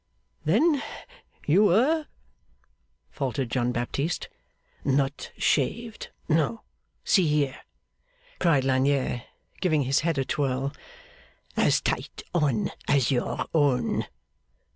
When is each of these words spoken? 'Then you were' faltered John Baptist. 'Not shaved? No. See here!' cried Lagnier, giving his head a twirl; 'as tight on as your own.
'Then 0.45 0.81
you 1.45 1.65
were' 1.65 2.07
faltered 3.11 3.51
John 3.51 3.71
Baptist. 3.71 4.29
'Not 4.83 5.31
shaved? 5.37 6.09
No. 6.27 6.63
See 7.03 7.27
here!' 7.27 7.61
cried 8.39 8.63
Lagnier, 8.63 9.25
giving 9.59 9.83
his 9.83 9.99
head 9.99 10.17
a 10.17 10.25
twirl; 10.25 10.73
'as 11.55 11.81
tight 11.81 12.23
on 12.33 12.71
as 12.87 13.11
your 13.11 13.45
own. 13.53 14.07